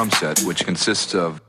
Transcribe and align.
drum 0.00 0.10
set 0.12 0.40
which 0.46 0.64
consists 0.64 1.14
of 1.14 1.42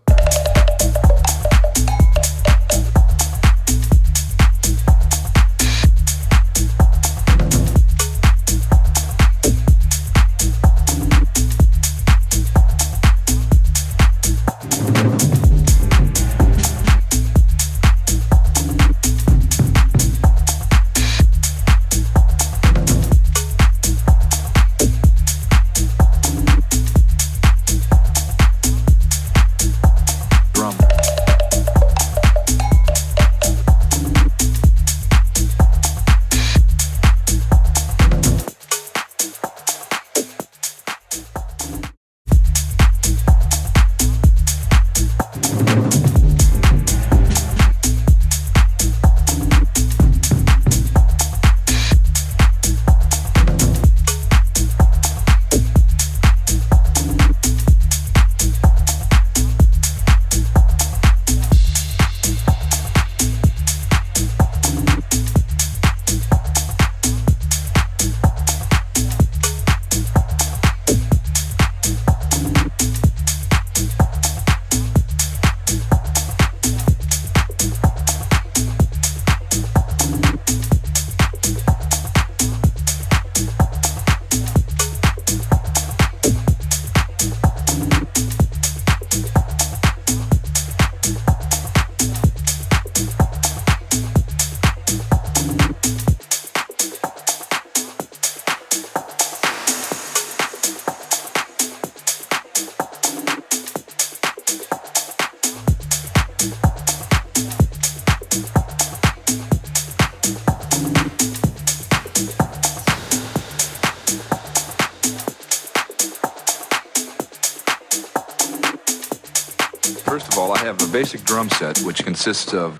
drum 121.19 121.49
set 121.49 121.77
which 121.79 122.03
consists 122.03 122.53
of 122.53 122.79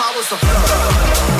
powers 0.00 0.32
of 0.32 0.42
love. 0.42 1.39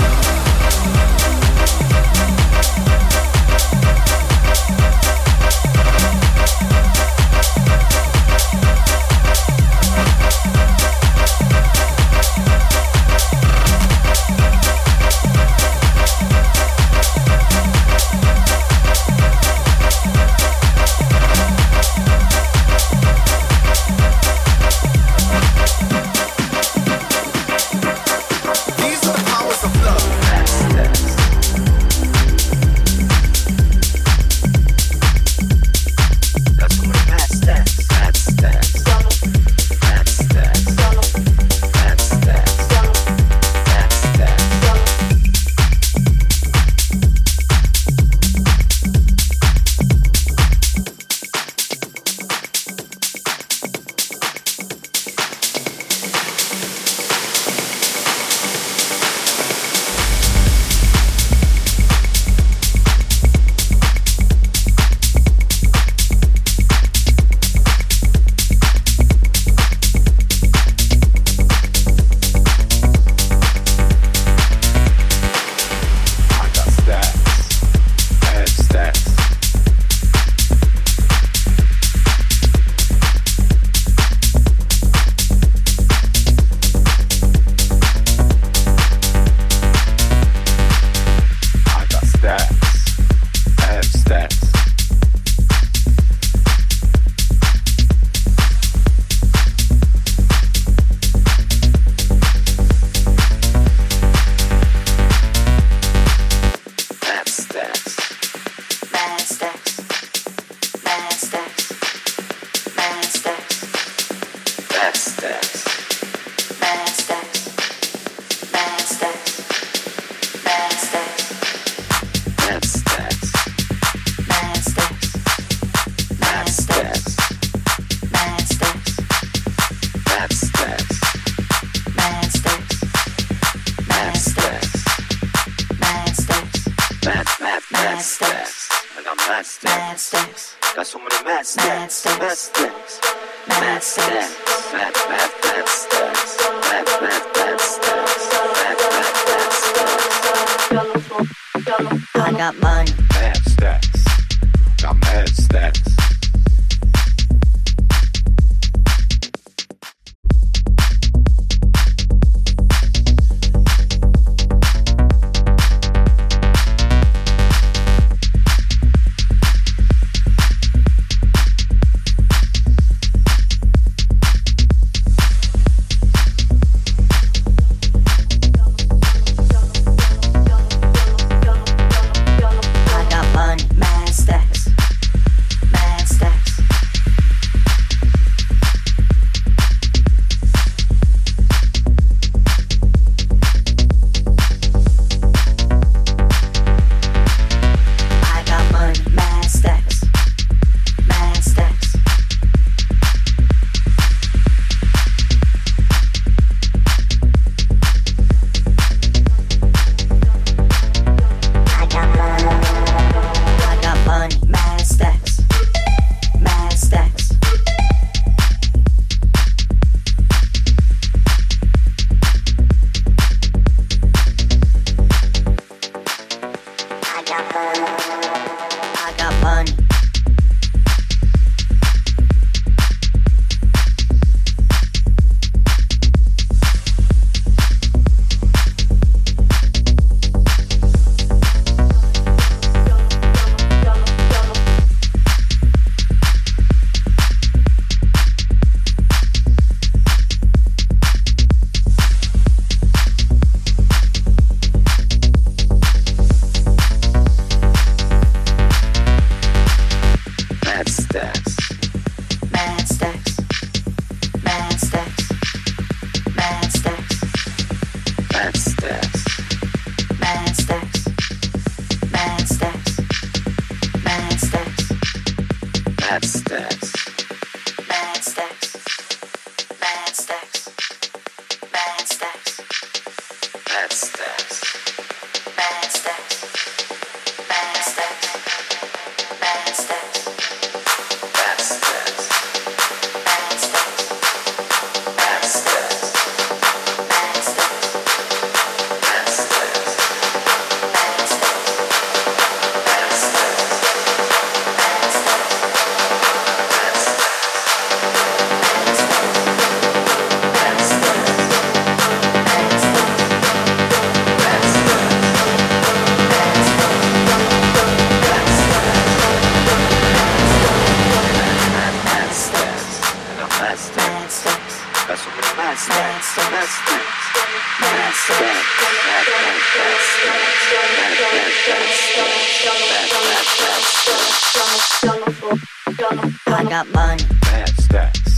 got 336.71 336.89
mine. 336.93 337.18
Mad 337.47 337.68
stacks. 337.81 338.37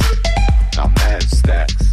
I'm 0.79 0.95
mad 0.95 1.23
stacks. 1.23 1.91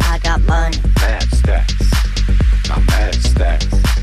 I 0.00 0.18
got 0.22 0.40
mine. 0.40 0.72
Mad 0.96 1.22
stacks. 1.34 1.90
I'm 2.70 2.86
mad 2.86 3.14
stacks. 3.14 3.95